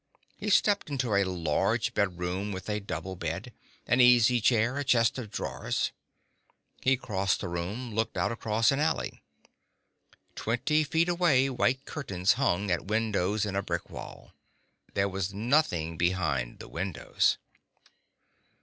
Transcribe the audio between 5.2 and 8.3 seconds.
drawers. He crossed the room, looked